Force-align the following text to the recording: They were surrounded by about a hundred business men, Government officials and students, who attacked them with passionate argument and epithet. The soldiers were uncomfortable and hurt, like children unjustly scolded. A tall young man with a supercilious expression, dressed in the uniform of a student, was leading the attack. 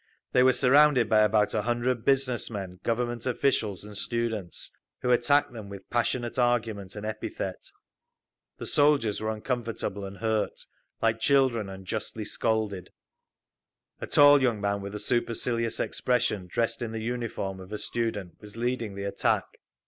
They 0.31 0.41
were 0.41 0.51
surrounded 0.51 1.07
by 1.07 1.19
about 1.19 1.53
a 1.53 1.61
hundred 1.61 2.03
business 2.03 2.49
men, 2.49 2.79
Government 2.81 3.27
officials 3.27 3.83
and 3.83 3.95
students, 3.95 4.71
who 5.03 5.11
attacked 5.11 5.51
them 5.53 5.69
with 5.69 5.87
passionate 5.91 6.39
argument 6.39 6.95
and 6.95 7.05
epithet. 7.05 7.69
The 8.57 8.65
soldiers 8.65 9.21
were 9.21 9.29
uncomfortable 9.29 10.03
and 10.03 10.17
hurt, 10.17 10.59
like 11.03 11.19
children 11.19 11.69
unjustly 11.69 12.25
scolded. 12.25 12.89
A 13.99 14.07
tall 14.07 14.41
young 14.41 14.59
man 14.59 14.81
with 14.81 14.95
a 14.95 14.99
supercilious 14.99 15.79
expression, 15.79 16.47
dressed 16.47 16.81
in 16.81 16.93
the 16.93 16.99
uniform 17.01 17.59
of 17.59 17.71
a 17.71 17.77
student, 17.77 18.37
was 18.41 18.57
leading 18.57 18.95
the 18.95 19.03
attack. 19.03 19.45